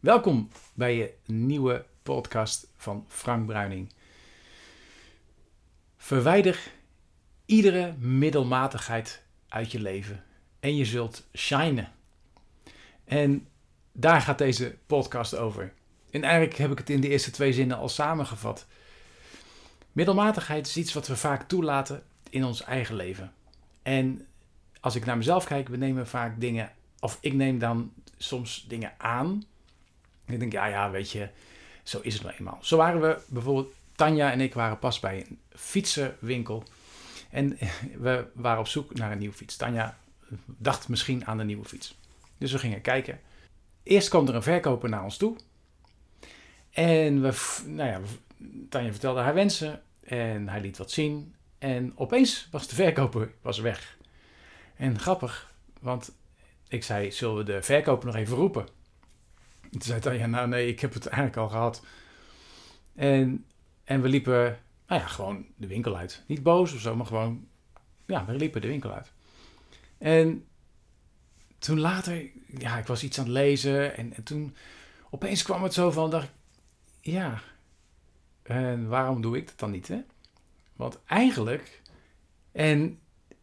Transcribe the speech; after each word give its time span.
Welkom 0.00 0.48
bij 0.74 0.96
je 0.96 1.14
nieuwe 1.26 1.84
podcast 2.02 2.66
van 2.76 3.04
Frank 3.08 3.46
Bruining. 3.46 3.92
Verwijder 5.96 6.70
iedere 7.46 7.94
middelmatigheid 7.98 9.22
uit 9.48 9.72
je 9.72 9.80
leven 9.80 10.24
en 10.60 10.76
je 10.76 10.84
zult 10.84 11.26
shinen. 11.36 11.92
En 13.04 13.48
daar 13.92 14.20
gaat 14.20 14.38
deze 14.38 14.76
podcast 14.86 15.36
over. 15.36 15.72
En 16.10 16.22
eigenlijk 16.22 16.56
heb 16.56 16.70
ik 16.70 16.78
het 16.78 16.90
in 16.90 17.00
de 17.00 17.08
eerste 17.08 17.30
twee 17.30 17.52
zinnen 17.52 17.76
al 17.76 17.88
samengevat. 17.88 18.66
Middelmatigheid 19.92 20.66
is 20.66 20.76
iets 20.76 20.92
wat 20.92 21.06
we 21.06 21.16
vaak 21.16 21.48
toelaten 21.48 22.02
in 22.30 22.44
ons 22.44 22.62
eigen 22.62 22.94
leven. 22.94 23.32
En 23.82 24.26
als 24.80 24.94
ik 24.94 25.04
naar 25.04 25.16
mezelf 25.16 25.44
kijk, 25.44 25.68
we 25.68 25.76
nemen 25.76 26.06
vaak 26.06 26.40
dingen, 26.40 26.72
of 27.00 27.18
ik 27.20 27.32
neem 27.32 27.58
dan 27.58 27.92
soms 28.16 28.64
dingen 28.68 28.92
aan. 28.98 29.42
Ik 30.28 30.38
denk, 30.38 30.52
ja, 30.52 30.66
ja, 30.66 30.90
weet 30.90 31.10
je, 31.10 31.28
zo 31.82 31.98
is 32.02 32.14
het 32.14 32.22
nou 32.22 32.34
eenmaal. 32.38 32.58
Zo 32.60 32.76
waren 32.76 33.00
we 33.00 33.18
bijvoorbeeld, 33.26 33.72
Tanja 33.94 34.32
en 34.32 34.40
ik 34.40 34.54
waren 34.54 34.78
pas 34.78 35.00
bij 35.00 35.26
een 35.28 35.38
fietsenwinkel. 35.50 36.64
En 37.30 37.58
we 38.06 38.26
waren 38.34 38.60
op 38.60 38.66
zoek 38.66 38.94
naar 38.94 39.12
een 39.12 39.18
nieuwe 39.18 39.34
fiets. 39.34 39.56
Tanja 39.56 39.98
dacht 40.46 40.88
misschien 40.88 41.26
aan 41.26 41.38
een 41.38 41.46
nieuwe 41.46 41.64
fiets. 41.64 41.98
Dus 42.38 42.52
we 42.52 42.58
gingen 42.58 42.80
kijken. 42.80 43.20
Eerst 43.82 44.08
kwam 44.08 44.28
er 44.28 44.34
een 44.34 44.42
verkoper 44.42 44.88
naar 44.88 45.04
ons 45.04 45.16
toe. 45.16 45.36
En 46.70 47.22
we, 47.22 47.60
nou 47.66 47.88
ja, 47.88 48.00
Tanja 48.68 48.90
vertelde 48.90 49.20
haar 49.20 49.34
wensen 49.34 49.82
en 50.04 50.48
hij 50.48 50.60
liet 50.60 50.78
wat 50.78 50.90
zien. 50.90 51.34
En 51.58 51.92
opeens 51.94 52.48
was 52.50 52.68
de 52.68 52.74
verkoper 52.74 53.32
was 53.42 53.58
weg. 53.58 53.96
En 54.76 54.98
grappig, 54.98 55.52
want 55.80 56.12
ik 56.68 56.84
zei, 56.84 57.12
zullen 57.12 57.36
we 57.36 57.44
de 57.44 57.62
verkoper 57.62 58.06
nog 58.06 58.16
even 58.16 58.36
roepen? 58.36 58.66
En 59.72 59.78
toen 59.78 59.82
zei 59.82 60.00
Tanja, 60.00 60.26
nou 60.26 60.48
nee, 60.48 60.68
ik 60.68 60.80
heb 60.80 60.94
het 60.94 61.06
eigenlijk 61.06 61.36
al 61.36 61.48
gehad. 61.48 61.84
En, 62.94 63.44
en 63.84 64.02
we 64.02 64.08
liepen, 64.08 64.58
nou 64.86 65.00
ja, 65.00 65.06
gewoon 65.06 65.46
de 65.56 65.66
winkel 65.66 65.96
uit. 65.96 66.22
Niet 66.26 66.42
boos 66.42 66.72
of 66.72 66.80
zo, 66.80 66.96
maar 66.96 67.06
gewoon, 67.06 67.46
ja, 68.06 68.24
we 68.24 68.32
liepen 68.32 68.60
de 68.60 68.68
winkel 68.68 68.92
uit. 68.92 69.12
En 69.98 70.46
toen 71.58 71.80
later, 71.80 72.30
ja, 72.58 72.78
ik 72.78 72.86
was 72.86 73.02
iets 73.02 73.18
aan 73.18 73.24
het 73.24 73.32
lezen 73.32 73.96
en, 73.96 74.14
en 74.14 74.22
toen 74.22 74.56
opeens 75.10 75.42
kwam 75.42 75.62
het 75.62 75.74
zo 75.74 75.90
van, 75.90 76.10
dacht 76.10 76.24
ik, 76.24 76.32
ja, 77.00 77.42
en 78.42 78.88
waarom 78.88 79.20
doe 79.20 79.36
ik 79.36 79.46
dat 79.46 79.58
dan 79.58 79.70
niet, 79.70 79.88
hè? 79.88 80.00
Want 80.76 80.98
eigenlijk, 81.06 81.82
en 82.52 82.98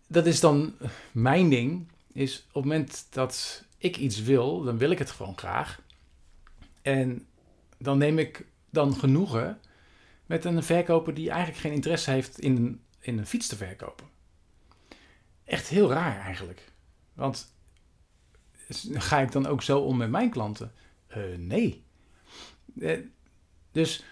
dat 0.07 0.25
is 0.25 0.39
dan 0.39 0.73
mijn 1.11 1.49
ding, 1.49 1.87
is 2.13 2.37
op 2.47 2.53
het 2.53 2.63
moment 2.63 3.07
dat 3.09 3.63
ik 3.77 3.97
iets 3.97 4.21
wil, 4.21 4.63
dan 4.63 4.77
wil 4.77 4.89
ik 4.89 4.99
het 4.99 5.11
gewoon 5.11 5.37
graag. 5.37 5.81
En 6.85 7.27
dan 7.77 7.97
neem 7.97 8.19
ik 8.19 8.45
dan 8.69 8.95
genoegen 8.95 9.59
met 10.25 10.45
een 10.45 10.63
verkoper 10.63 11.13
die 11.13 11.29
eigenlijk 11.29 11.59
geen 11.59 11.73
interesse 11.73 12.11
heeft 12.11 12.39
in 12.39 12.55
een, 12.55 12.81
in 12.99 13.17
een 13.17 13.25
fiets 13.25 13.47
te 13.47 13.55
verkopen. 13.55 14.07
Echt 15.43 15.67
heel 15.67 15.89
raar 15.89 16.19
eigenlijk. 16.19 16.71
Want 17.13 17.53
ga 18.93 19.19
ik 19.19 19.31
dan 19.31 19.45
ook 19.45 19.61
zo 19.61 19.79
om 19.79 19.97
met 19.97 20.09
mijn 20.09 20.29
klanten? 20.29 20.71
Uh, 21.17 21.37
nee. 21.37 21.83
Eh, 22.79 22.99
dus 23.71 24.03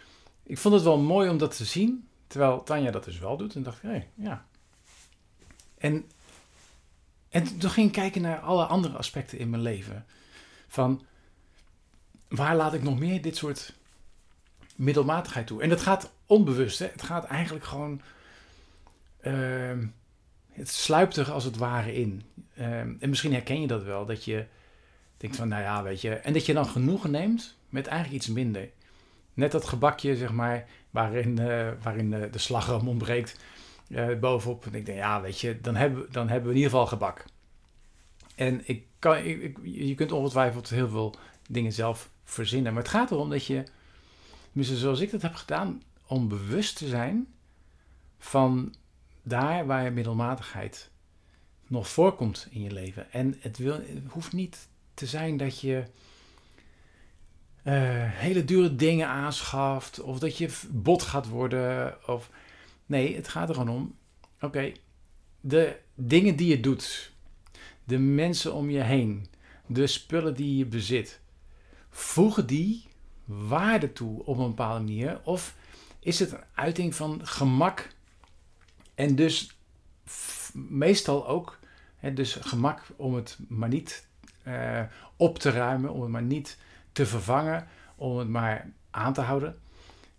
ik 0.44 0.58
vond 0.58 0.74
het 0.74 0.84
wel 0.84 1.00
mooi 1.00 1.30
om 1.30 1.38
dat 1.38 1.58
te 1.58 1.66
zien. 1.66 2.08
Terwijl 2.28 2.64
Tanja 2.64 2.92
dat 2.92 3.04
dus 3.04 3.20
wel 3.20 3.38
doet. 3.38 3.56
En 3.56 3.64
dacht 3.64 3.84
ik, 3.84 4.08
ja. 4.16 4.46
En, 5.78 6.06
en 7.30 7.58
toen 7.58 7.70
ging 7.70 7.88
ik 7.88 7.94
kijken 7.94 8.22
naar 8.22 8.40
alle 8.40 8.66
andere 8.66 8.98
aspecten 8.98 9.38
in 9.38 9.50
mijn 9.50 9.62
leven. 9.62 10.06
Van, 10.68 11.06
waar 12.36 12.56
laat 12.56 12.74
ik 12.74 12.84
nog 12.84 13.00
meer 13.00 13.22
dit 13.22 13.38
soort 13.38 13.74
middelmatigheid 14.76 15.48
toe? 15.48 15.62
En 15.62 15.70
dat 15.70 15.82
gaat 15.82 16.14
onbewust, 16.26 16.80
hè. 16.80 16.88
Het 16.92 17.02
gaat 17.02 17.26
eigenlijk 17.26 17.66
gewoon... 17.66 18.02
Uh, 19.22 19.78
het 20.52 20.70
sluipt 20.70 21.18
er 21.18 21.32
als 21.32 21.44
het 21.44 21.58
ware 21.58 21.96
in. 21.96 22.24
Uh, 22.58 22.80
en 22.80 23.10
misschien 23.10 23.34
herken 23.34 23.62
je 23.62 23.68
dat 23.68 23.84
wel, 23.84 24.06
dat 24.06 24.26
je 24.26 24.46
denkt 25.18 25.36
van, 25.36 25.48
nou 25.48 25.62
ja, 25.62 25.84
weet 25.84 26.02
je... 26.02 26.16
En 26.16 26.34
dat 26.34 26.46
je 26.46 26.54
dan 26.54 26.66
genoegen 26.66 27.12
neemt 27.12 27.58
met 27.70 27.88
eigenlijk 27.88 28.24
iets 28.24 28.34
minder. 28.34 28.70
Net 29.34 29.52
dat 29.52 29.66
gebakje, 29.66 30.16
zeg 30.16 30.32
maar, 30.32 30.66
waarin, 30.90 31.40
uh, 31.40 31.70
waarin 31.82 32.10
de, 32.10 32.30
de 32.30 32.38
slagroom 32.38 32.88
ontbreekt 32.88 33.40
uh, 33.88 34.20
bovenop. 34.20 34.66
En 34.66 34.74
ik 34.74 34.86
denk, 34.86 34.98
ja, 34.98 35.22
weet 35.22 35.40
je, 35.40 35.62
dan 35.62 35.76
hebben, 35.76 36.08
dan 36.12 36.28
hebben 36.28 36.50
we 36.50 36.56
in 36.56 36.62
ieder 36.62 36.72
geval 36.72 36.88
gebak. 36.88 37.26
En 38.36 38.62
ik 38.66 38.86
kan, 39.00 39.18
ik, 39.18 39.58
je 39.64 39.96
kunt 39.96 40.12
ongetwijfeld 40.12 40.70
heel 40.70 40.90
veel 40.90 41.16
dingen 41.50 41.74
zelf 41.74 42.10
verzinnen. 42.24 42.74
Maar 42.74 42.82
het 42.82 42.92
gaat 42.92 43.12
erom 43.12 43.30
dat 43.30 43.46
je, 43.46 43.64
zoals 44.54 45.00
ik 45.00 45.12
dat 45.12 45.22
heb 45.22 45.36
gedaan, 45.36 45.82
om 46.08 46.28
bewust 46.28 46.78
te 46.78 46.88
zijn 46.88 47.28
van 48.18 48.74
daar 49.24 49.66
waar 49.66 49.84
je 49.84 49.90
middelmatigheid 49.90 50.90
nog 51.68 51.88
voorkomt 51.90 52.48
in 52.50 52.62
je 52.62 52.72
leven. 52.72 53.12
En 53.12 53.36
het, 53.40 53.58
wil, 53.58 53.82
hoeft 54.08 54.34
niet 54.34 54.68
te 54.94 55.06
zijn 55.06 55.38
dat 55.38 55.60
je 55.60 55.84
uh, 57.64 57.74
hele 57.98 58.46
dure 58.46 58.76
dingen 58.76 59.08
aanschaft 59.08 60.02
of 60.02 60.20
dat 60.20 60.38
je 60.38 60.50
bot 60.70 61.02
gaat 61.02 61.28
worden. 61.28 61.98
Of, 62.08 62.30
nee, 62.86 63.16
het 63.16 63.28
gaat 63.28 63.50
er 63.50 63.56
gewoon 63.56 63.76
om, 63.76 63.96
oké, 64.42 64.72
de 65.42 65.80
dingen 65.96 66.36
die 66.36 66.48
je 66.48 66.60
doet, 66.60 67.12
de 67.84 67.98
mensen 67.98 68.54
om 68.54 68.70
je 68.70 68.82
heen, 68.82 69.28
de 69.68 69.88
spullen 69.88 70.36
die 70.36 70.58
je 70.58 70.66
bezit, 70.66 71.20
voegen 71.94 72.48
die 72.48 72.88
waarde 73.26 73.94
toe 73.94 74.26
op 74.26 74.38
een 74.38 74.48
bepaalde 74.48 74.80
manier? 74.80 75.22
Of 75.24 75.56
is 76.00 76.20
het 76.20 76.32
een 76.32 76.44
uiting 76.54 76.96
van 76.96 77.28
gemak 77.28 77.90
en 78.96 79.16
dus 79.16 79.58
meestal 80.54 81.28
ook, 81.28 81.60
hè, 81.96 82.14
dus 82.14 82.34
gemak 82.34 82.86
om 82.96 83.16
het 83.16 83.38
maar 83.48 83.70
niet 83.70 84.08
uh, 84.48 84.82
op 85.16 85.40
te 85.40 85.50
ruimen, 85.50 85.94
om 85.94 86.02
het 86.02 86.12
maar 86.12 86.24
niet 86.24 86.58
te 86.92 87.06
vervangen, 87.06 87.68
om 87.96 88.18
het 88.18 88.28
maar 88.28 88.72
aan 88.90 89.14
te 89.14 89.22
houden. 89.22 89.60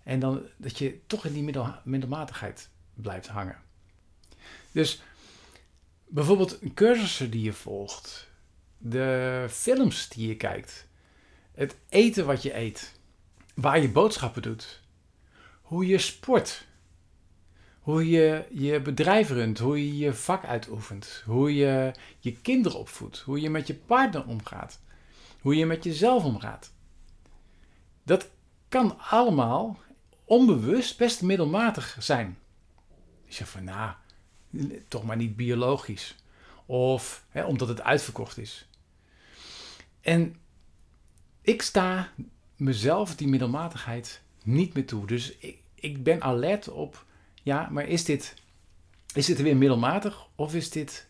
En 0.02 0.20
dan 0.20 0.42
dat 0.56 0.78
je 0.78 1.00
toch 1.06 1.24
in 1.24 1.32
die 1.32 1.42
middel, 1.42 1.74
middelmatigheid 1.84 2.68
blijft 2.94 3.26
hangen. 3.26 3.56
Dus 4.72 5.02
bijvoorbeeld 6.06 6.58
cursussen 6.74 7.30
die 7.30 7.42
je 7.42 7.52
volgt, 7.52 8.28
de 8.78 9.46
films 9.50 10.08
die 10.08 10.28
je 10.28 10.36
kijkt, 10.36 10.86
het 11.54 11.76
eten 11.88 12.26
wat 12.26 12.42
je 12.42 12.56
eet, 12.56 13.00
waar 13.54 13.80
je 13.80 13.88
boodschappen 13.90 14.42
doet, 14.42 14.80
hoe 15.62 15.86
je 15.86 15.98
sport, 15.98 16.66
hoe 17.80 18.08
je 18.08 18.46
je 18.50 18.80
bedrijf 18.80 19.28
runt, 19.28 19.58
hoe 19.58 19.86
je 19.86 19.96
je 19.96 20.14
vak 20.14 20.44
uitoefent, 20.44 21.22
hoe 21.26 21.54
je 21.54 21.92
je 22.18 22.32
kinderen 22.32 22.78
opvoedt, 22.78 23.18
hoe 23.18 23.40
je 23.40 23.50
met 23.50 23.66
je 23.66 23.74
partner 23.74 24.26
omgaat, 24.26 24.80
hoe 25.40 25.56
je 25.56 25.66
met 25.66 25.84
jezelf 25.84 26.24
omgaat. 26.24 26.72
Dat 28.02 28.30
kan 28.68 28.98
allemaal 28.98 29.78
onbewust 30.24 30.98
best 30.98 31.22
middelmatig 31.22 31.96
zijn. 32.00 32.38
Je 33.24 33.34
zegt 33.34 33.50
van, 33.50 33.64
nou, 33.64 33.94
toch 34.88 35.04
maar 35.04 35.16
niet 35.16 35.36
biologisch. 35.36 36.16
Of 36.66 37.24
hè, 37.28 37.44
omdat 37.44 37.68
het 37.68 37.82
uitverkocht 37.82 38.38
is. 38.38 38.68
En 40.00 40.36
ik 41.44 41.62
sta 41.62 42.12
mezelf 42.56 43.16
die 43.16 43.28
middelmatigheid 43.28 44.22
niet 44.42 44.74
meer 44.74 44.86
toe. 44.86 45.06
Dus 45.06 45.36
ik, 45.38 45.58
ik 45.74 46.02
ben 46.02 46.22
alert 46.22 46.68
op, 46.68 47.04
ja, 47.42 47.68
maar 47.70 47.86
is 47.86 48.04
dit, 48.04 48.34
is 49.14 49.26
dit 49.26 49.42
weer 49.42 49.56
middelmatig? 49.56 50.26
Of 50.34 50.54
is 50.54 50.70
dit, 50.70 51.08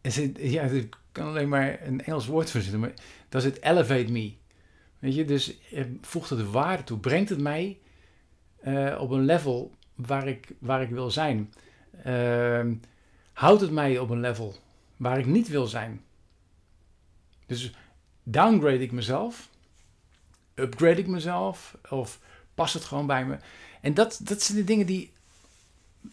is 0.00 0.16
het, 0.16 0.38
ja, 0.40 0.62
ik 0.62 0.96
kan 1.12 1.26
alleen 1.26 1.48
maar 1.48 1.86
een 1.86 2.04
Engels 2.04 2.26
woord 2.26 2.50
verzinnen, 2.50 2.80
maar 2.80 2.92
does 3.28 3.44
it 3.44 3.62
elevate 3.62 4.12
me? 4.12 4.32
Weet 4.98 5.14
je, 5.14 5.24
dus 5.24 5.58
eh, 5.72 5.84
voegt 6.00 6.30
het 6.30 6.50
waarde 6.50 6.84
toe. 6.84 6.98
Brengt 6.98 7.28
het 7.28 7.40
mij 7.40 7.78
uh, 8.64 9.00
op 9.00 9.10
een 9.10 9.24
level 9.24 9.72
waar 9.94 10.28
ik, 10.28 10.48
waar 10.58 10.82
ik 10.82 10.90
wil 10.90 11.10
zijn? 11.10 11.52
Uh, 12.06 12.66
houdt 13.32 13.60
het 13.60 13.70
mij 13.70 13.98
op 13.98 14.10
een 14.10 14.20
level 14.20 14.54
waar 14.96 15.18
ik 15.18 15.26
niet 15.26 15.48
wil 15.48 15.66
zijn? 15.66 16.02
Dus 17.46 17.72
downgrade 18.22 18.82
ik 18.82 18.92
mezelf? 18.92 19.50
Upgrade 20.58 21.00
ik 21.00 21.06
mezelf? 21.06 21.76
Of 21.88 22.20
past 22.54 22.74
het 22.74 22.84
gewoon 22.84 23.06
bij 23.06 23.26
me? 23.26 23.38
En 23.80 23.94
dat, 23.94 24.20
dat 24.22 24.42
zijn 24.42 24.58
de 24.58 24.64
dingen 24.64 24.86
die 24.86 25.12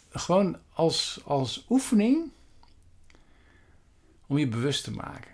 gewoon 0.10 0.58
als, 0.74 1.22
als 1.26 1.66
oefening 1.70 2.32
om 4.28 4.38
je 4.38 4.48
bewust 4.48 4.84
te 4.84 4.92
maken. 4.92 5.32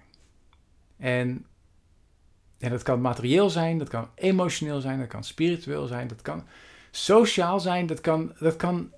En 0.98 1.46
en 2.62 2.70
dat 2.70 2.84
kan 2.84 3.02
materieel 3.02 3.50
zijn, 3.50 3.78
dat 3.78 3.90
kan 3.90 4.10
emotioneel 4.16 4.82
zijn, 4.82 5.00
dat 5.00 5.08
kan 5.08 5.24
spiritueel 5.24 5.88
zijn, 5.88 6.08
dat 6.08 6.22
kan 6.22 6.48
sociaal 6.92 7.60
zijn, 7.60 7.86
dat 7.86 8.02
kan, 8.02 8.36
dat 8.40 8.56
kan, 8.56 8.92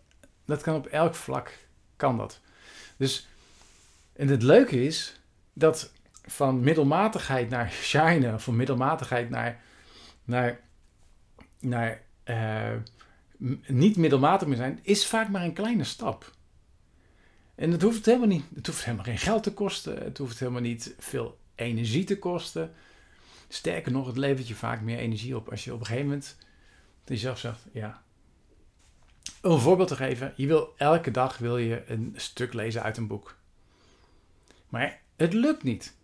dat 0.45 0.61
kan 0.61 0.75
op 0.75 0.85
elk 0.85 1.15
vlak 1.15 1.57
kan 1.95 2.17
dat. 2.17 2.39
Dus, 2.97 3.27
en 4.15 4.27
het 4.27 4.43
leuke 4.43 4.83
is 4.85 5.19
dat 5.53 5.91
van 6.25 6.59
middelmatigheid 6.59 7.49
naar 7.49 7.71
shine, 7.91 8.39
van 8.39 8.55
middelmatigheid 8.55 9.29
naar 9.29 9.61
naar, 10.23 10.59
naar 11.59 12.01
uh, 12.25 12.75
niet 13.67 13.97
middelmatig 13.97 14.47
meer 14.47 14.57
zijn, 14.57 14.79
is 14.81 15.07
vaak 15.07 15.29
maar 15.29 15.43
een 15.43 15.53
kleine 15.53 15.83
stap. 15.83 16.31
En 17.55 17.71
het 17.71 17.81
hoeft 17.81 18.05
helemaal 18.05 18.27
niet, 18.27 18.45
het 18.55 18.67
hoeft 18.67 18.83
helemaal 18.83 19.05
geen 19.05 19.17
geld 19.17 19.43
te 19.43 19.53
kosten, 19.53 20.03
het 20.03 20.17
hoeft 20.17 20.39
helemaal 20.39 20.61
niet 20.61 20.95
veel 20.99 21.37
energie 21.55 22.03
te 22.03 22.19
kosten. 22.19 22.73
Sterker 23.47 23.91
nog, 23.91 24.07
het 24.07 24.17
levert 24.17 24.47
je 24.47 24.55
vaak 24.55 24.81
meer 24.81 24.97
energie 24.97 25.35
op 25.35 25.49
als 25.49 25.63
je 25.63 25.73
op 25.73 25.79
een 25.79 25.85
gegeven 25.85 26.07
moment 26.07 26.37
jezelf 27.05 27.39
zegt, 27.39 27.65
ja. 27.71 28.03
Om 29.41 29.51
een 29.51 29.59
voorbeeld 29.59 29.87
te 29.87 29.95
geven, 29.95 30.33
je 30.35 30.47
wil 30.47 30.73
elke 30.77 31.11
dag 31.11 31.37
wil 31.37 31.57
je 31.57 31.83
een 31.87 32.13
stuk 32.15 32.53
lezen 32.53 32.83
uit 32.83 32.97
een 32.97 33.07
boek. 33.07 33.37
Maar 34.69 35.01
het 35.15 35.33
lukt 35.33 35.63
niet. 35.63 35.95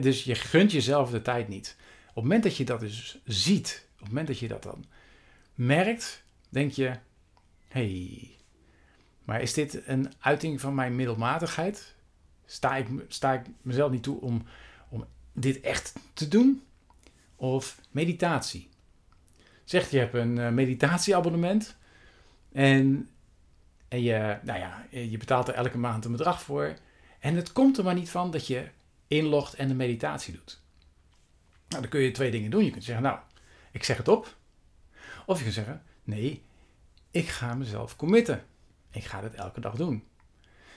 dus 0.00 0.24
je 0.24 0.34
gunt 0.34 0.72
jezelf 0.72 1.10
de 1.10 1.22
tijd 1.22 1.48
niet. 1.48 1.76
Op 2.16 2.22
het 2.22 2.32
moment 2.32 2.42
dat 2.42 2.56
je 2.56 2.64
dat 2.64 2.80
dus 2.80 3.18
ziet, 3.24 3.86
op 3.92 3.98
het 3.98 4.08
moment 4.08 4.26
dat 4.26 4.38
je 4.38 4.48
dat 4.48 4.62
dan 4.62 4.84
merkt, 5.54 6.24
denk 6.48 6.72
je: 6.72 6.98
hey, 7.68 8.30
maar 9.24 9.42
is 9.42 9.52
dit 9.52 9.82
een 9.86 10.12
uiting 10.18 10.60
van 10.60 10.74
mijn 10.74 10.96
middelmatigheid? 10.96 11.94
Sta 12.46 12.76
ik, 12.76 12.86
sta 13.08 13.32
ik 13.32 13.46
mezelf 13.62 13.90
niet 13.90 14.02
toe 14.02 14.20
om, 14.20 14.44
om 14.88 15.06
dit 15.32 15.60
echt 15.60 15.92
te 16.12 16.28
doen? 16.28 16.62
Of 17.36 17.80
meditatie? 17.90 18.68
Zeg 19.64 19.90
je 19.90 19.98
hebt 19.98 20.14
een 20.14 20.36
uh, 20.36 20.48
meditatieabonnement 20.48 21.76
en, 22.52 23.08
en 23.88 24.02
je, 24.02 24.38
nou 24.42 24.58
ja, 24.58 24.86
je 24.90 25.16
betaalt 25.16 25.48
er 25.48 25.54
elke 25.54 25.78
maand 25.78 26.04
een 26.04 26.12
bedrag 26.12 26.42
voor. 26.42 26.74
En 27.20 27.34
het 27.34 27.52
komt 27.52 27.78
er 27.78 27.84
maar 27.84 27.94
niet 27.94 28.10
van 28.10 28.30
dat 28.30 28.46
je 28.46 28.68
inlogt 29.06 29.54
en 29.54 29.68
de 29.68 29.74
meditatie 29.74 30.32
doet. 30.32 30.64
Nou, 31.76 31.88
dan 31.88 31.98
kun 31.98 32.06
je 32.06 32.14
twee 32.14 32.30
dingen 32.30 32.50
doen. 32.50 32.64
Je 32.64 32.70
kunt 32.70 32.84
zeggen, 32.84 33.04
nou, 33.04 33.18
ik 33.72 33.84
zeg 33.84 33.96
het 33.96 34.08
op. 34.08 34.36
Of 35.26 35.36
je 35.36 35.42
kunt 35.42 35.54
zeggen, 35.54 35.82
nee, 36.04 36.42
ik 37.10 37.28
ga 37.28 37.54
mezelf 37.54 37.96
committen. 37.96 38.44
Ik 38.90 39.04
ga 39.04 39.20
dit 39.20 39.34
elke 39.34 39.60
dag 39.60 39.74
doen. 39.74 40.04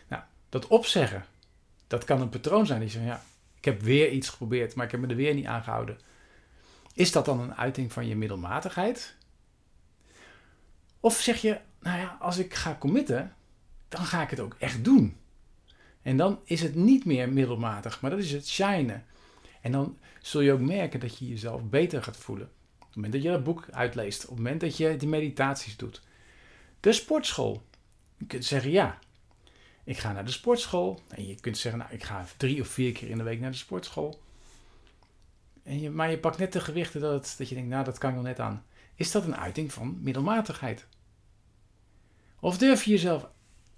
Nou, 0.08 0.24
dat 0.50 0.68
opzeggen, 0.68 1.26
dat 1.88 2.04
kan 2.04 2.22
een 2.22 2.30
patroon 2.30 2.66
zijn. 2.66 2.80
Die 2.80 2.90
zegt, 2.90 3.06
ja, 3.06 3.24
ik 3.58 3.66
heb 3.66 3.82
weer 3.82 4.10
iets 4.10 4.30
geprobeerd, 4.30 4.76
maar 4.76 4.86
ik 4.86 4.92
heb 4.92 5.00
me 5.00 5.08
er 5.08 5.16
weer 5.16 5.34
niet 5.34 5.46
aan 5.46 5.64
gehouden. 5.64 6.00
Is 6.94 7.12
dat 7.12 7.26
dan 7.26 7.40
een 7.40 7.56
uiting 7.56 7.92
van 7.94 8.08
je 8.08 8.16
middelmatigheid? 8.16 9.16
Of 11.00 11.20
zeg 11.20 11.42
je, 11.42 11.60
nou 11.80 12.00
ja, 12.00 12.18
als 12.20 12.38
ik 12.38 12.54
ga 12.54 12.76
committen, 12.80 13.36
dan 13.88 14.06
ga 14.06 14.22
ik 14.22 14.30
het 14.30 14.40
ook 14.40 14.56
echt 14.60 14.84
doen. 14.84 15.18
En 16.02 16.18
dan 16.18 16.40
is 16.44 16.62
het 16.62 16.76
niet 16.76 17.06
meer 17.06 17.30
middelmatig, 17.30 18.02
maar 18.02 18.12
dat 18.12 18.20
is 18.20 18.32
het 18.32 18.48
shinen. 18.48 19.06
En 19.62 19.72
dan 19.72 19.98
zul 20.22 20.42
je 20.42 20.52
ook 20.52 20.60
merken 20.60 21.00
dat 21.00 21.18
je 21.18 21.28
jezelf 21.28 21.64
beter 21.64 22.04
gaat 22.04 22.18
voelen. 22.18 22.50
Op 22.80 22.86
het 22.86 22.96
moment 22.96 23.14
dat 23.14 23.24
je 23.24 23.30
dat 23.30 23.44
boek 23.44 23.68
uitleest, 23.72 24.24
op 24.24 24.30
het 24.30 24.38
moment 24.38 24.62
dat 24.62 24.78
je 24.78 24.96
die 24.96 25.08
meditaties 25.08 25.78
doet. 25.78 26.02
De 26.80 26.94
sportschool. 26.94 27.64
Je 28.18 28.26
kunt 28.26 28.46
zeggen 28.46 28.72
ja. 28.72 29.00
Ik 29.84 29.98
ga 29.98 30.12
naar 30.12 30.26
de 30.26 30.32
sportschool. 30.32 31.00
En 31.08 31.28
je 31.28 31.36
kunt 31.36 31.58
zeggen, 31.58 31.82
nou, 31.82 31.94
ik 31.94 32.04
ga 32.04 32.26
drie 32.38 32.62
of 32.62 32.68
vier 32.68 32.92
keer 32.92 33.10
in 33.10 33.18
de 33.18 33.24
week 33.24 33.40
naar 33.40 33.52
de 33.52 33.58
sportschool. 33.58 34.22
En 35.64 35.80
je, 35.80 35.90
maar 35.90 36.12
je 36.12 36.20
pakt 36.20 36.38
net 36.38 36.54
de 36.54 36.60
gewichten 36.60 37.02
dat, 37.02 37.36
dat 37.38 37.50
je 37.50 37.56
denkt, 37.56 37.70
nou, 37.70 37.84
dat 37.84 37.98
kan 37.98 38.10
ik 38.10 38.16
wel 38.16 38.24
net 38.24 38.40
aan. 38.40 38.66
Is 38.96 39.12
dat 39.12 39.24
een 39.24 39.36
uiting 39.36 39.74
van 39.74 39.98
middelmatigheid? 40.02 40.88
Of 42.40 42.58
durf 42.58 42.84
je 42.84 42.92
jezelf 42.92 43.30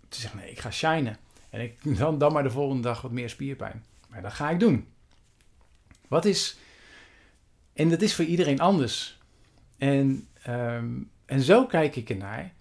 te 0.10 0.20
zeggen, 0.20 0.40
nee, 0.40 0.52
ik 0.52 0.60
ga 0.60 0.72
shinen. 0.72 1.18
En 1.50 1.62
ik, 1.62 1.78
dan, 1.98 2.18
dan 2.18 2.34
maar 2.34 2.44
de 2.44 2.50
volgende 2.52 2.82
dag 2.82 3.02
wat 3.02 3.12
meer 3.12 3.30
spierpijn. 3.30 3.86
Maar 4.08 4.22
dat 4.22 4.34
ga 4.34 4.50
ik 4.50 4.60
doen. 4.60 4.88
Wat 6.12 6.26
is. 6.26 6.58
En 7.74 7.90
dat 7.90 8.02
is 8.02 8.16
voor 8.16 8.26
iedereen 8.26 8.60
anders. 8.60 9.20
En, 9.78 10.28
ehm, 10.44 11.00
en 11.26 11.42
zo 11.42 11.66
kijk 11.66 11.96
ik 11.96 12.10
ernaar. 12.10 12.54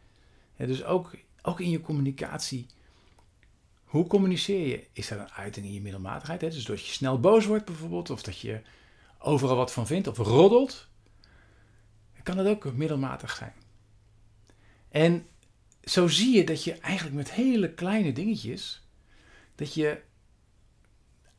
Dus 0.56 0.84
ook, 0.84 1.14
ook 1.42 1.60
in 1.60 1.70
je 1.70 1.80
communicatie. 1.80 2.66
Hoe 3.84 4.06
communiceer 4.06 4.66
je? 4.66 4.86
Is 4.92 5.08
dat 5.08 5.18
een 5.18 5.30
uiting 5.30 5.66
in 5.66 5.72
je 5.72 5.80
middelmatigheid? 5.80 6.40
Hè? 6.40 6.48
Dus 6.48 6.64
dat 6.64 6.86
je 6.86 6.92
snel 6.92 7.20
boos 7.20 7.46
wordt 7.46 7.64
bijvoorbeeld, 7.64 8.10
of 8.10 8.22
dat 8.22 8.38
je 8.38 8.60
overal 9.18 9.56
wat 9.56 9.72
van 9.72 9.86
vindt, 9.86 10.06
of 10.06 10.16
roddelt. 10.18 10.88
Kan 12.22 12.36
dat 12.36 12.46
ook 12.46 12.72
middelmatig 12.72 13.36
zijn. 13.36 13.54
En 14.88 15.26
zo 15.84 16.08
zie 16.08 16.36
je 16.36 16.44
dat 16.44 16.64
je 16.64 16.72
eigenlijk 16.74 17.16
met 17.16 17.32
hele 17.32 17.74
kleine 17.74 18.12
dingetjes, 18.12 18.82
dat 19.54 19.74
je 19.74 20.00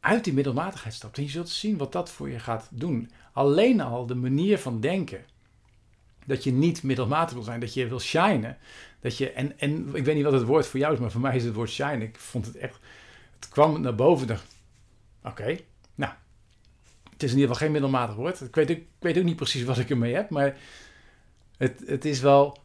uit 0.01 0.23
die 0.23 0.33
middelmatigheid 0.33 0.93
stapt. 0.93 1.17
En 1.17 1.23
je 1.23 1.29
zult 1.29 1.49
zien 1.49 1.77
wat 1.77 1.91
dat 1.91 2.11
voor 2.11 2.29
je 2.29 2.39
gaat 2.39 2.67
doen. 2.71 3.11
Alleen 3.31 3.81
al 3.81 4.05
de 4.05 4.15
manier 4.15 4.59
van 4.59 4.79
denken. 4.79 5.25
Dat 6.25 6.43
je 6.43 6.51
niet 6.51 6.83
middelmatig 6.83 7.33
wil 7.33 7.43
zijn, 7.43 7.59
dat 7.59 7.73
je 7.73 7.87
wil 7.87 7.99
shinen. 7.99 8.57
Dat 8.99 9.17
je, 9.17 9.31
en, 9.31 9.59
en 9.59 9.95
ik 9.95 10.05
weet 10.05 10.15
niet 10.15 10.23
wat 10.23 10.33
het 10.33 10.43
woord 10.43 10.67
voor 10.67 10.79
jou 10.79 10.93
is, 10.93 10.99
maar 10.99 11.11
voor 11.11 11.21
mij 11.21 11.35
is 11.35 11.43
het 11.43 11.53
woord 11.53 11.69
shine. 11.69 12.03
Ik 12.03 12.19
vond 12.19 12.45
het 12.45 12.55
echt, 12.55 12.79
het 13.35 13.49
kwam 13.49 13.81
naar 13.81 13.95
boven. 13.95 14.39
Oké, 15.23 15.57
nou, 15.95 16.13
het 17.09 17.23
is 17.23 17.31
in 17.31 17.37
ieder 17.37 17.51
geval 17.51 17.55
geen 17.55 17.71
middelmatig 17.71 18.15
woord. 18.15 18.41
Ik 18.41 18.55
weet, 18.55 18.69
ik 18.69 18.85
weet 18.99 19.17
ook 19.17 19.23
niet 19.23 19.35
precies 19.35 19.63
wat 19.63 19.77
ik 19.77 19.89
ermee 19.89 20.13
heb, 20.13 20.29
maar 20.29 20.57
het, 21.57 21.83
het 21.85 22.05
is 22.05 22.19
wel 22.19 22.59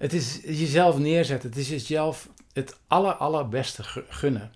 het 0.00 0.12
is 0.12 0.40
jezelf 0.42 0.98
neerzetten. 0.98 1.48
Het 1.48 1.58
is 1.58 1.68
jezelf 1.68 2.28
het 2.52 2.76
aller, 2.86 3.12
allerbeste 3.12 3.82
gunnen. 4.08 4.52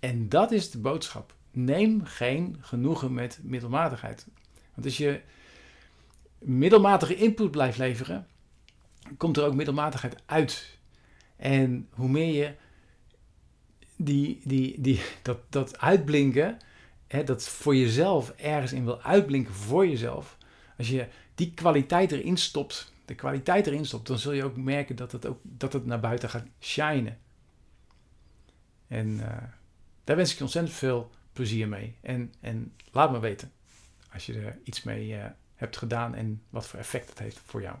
En 0.00 0.28
dat 0.28 0.52
is 0.52 0.70
de 0.70 0.78
boodschap. 0.78 1.34
Neem 1.50 2.04
geen 2.04 2.56
genoegen 2.60 3.14
met 3.14 3.38
middelmatigheid. 3.42 4.26
Want 4.74 4.86
als 4.86 4.96
je 4.96 5.20
middelmatige 6.38 7.14
input 7.14 7.50
blijft 7.50 7.78
leveren, 7.78 8.26
komt 9.16 9.36
er 9.36 9.44
ook 9.44 9.54
middelmatigheid 9.54 10.16
uit. 10.26 10.78
En 11.36 11.88
hoe 11.90 12.08
meer 12.08 12.34
je 12.34 12.54
die, 13.96 14.40
die, 14.44 14.80
die, 14.80 15.00
dat, 15.22 15.38
dat 15.48 15.78
uitblinken, 15.78 16.58
hè, 17.06 17.24
dat 17.24 17.48
voor 17.48 17.76
jezelf 17.76 18.30
ergens 18.30 18.72
in 18.72 18.84
wil 18.84 19.02
uitblinken 19.02 19.54
voor 19.54 19.86
jezelf, 19.86 20.36
als 20.78 20.88
je 20.88 21.06
die 21.34 21.54
kwaliteit 21.54 22.12
erin 22.12 22.36
stopt, 22.36 22.92
de 23.04 23.14
kwaliteit 23.14 23.66
erin 23.66 23.84
stopt, 23.84 24.06
dan 24.06 24.18
zul 24.18 24.32
je 24.32 24.44
ook 24.44 24.56
merken 24.56 24.96
dat 24.96 25.12
het, 25.12 25.26
ook, 25.26 25.38
dat 25.42 25.72
het 25.72 25.86
naar 25.86 26.00
buiten 26.00 26.28
gaat 26.28 26.46
shinen. 26.60 27.18
En 28.86 29.08
uh, 29.08 29.26
daar 30.10 30.18
wens 30.18 30.30
ik 30.30 30.38
je 30.38 30.44
ontzettend 30.44 30.76
veel 30.76 31.10
plezier 31.32 31.68
mee. 31.68 31.96
En, 32.00 32.34
en 32.40 32.74
laat 32.90 33.12
me 33.12 33.18
weten 33.18 33.52
als 34.12 34.26
je 34.26 34.34
er 34.34 34.58
iets 34.64 34.82
mee 34.82 35.08
uh, 35.08 35.24
hebt 35.54 35.76
gedaan 35.76 36.14
en 36.14 36.42
wat 36.48 36.66
voor 36.66 36.78
effect 36.78 37.08
het 37.08 37.18
heeft 37.18 37.40
voor 37.44 37.62
jou. 37.62 37.76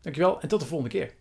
Dankjewel 0.00 0.40
en 0.40 0.48
tot 0.48 0.60
de 0.60 0.66
volgende 0.66 0.98
keer. 0.98 1.14